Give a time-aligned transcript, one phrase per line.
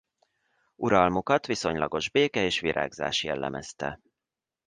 [0.75, 3.99] Uralmukat viszonylagos béke és virágzás jellemezte.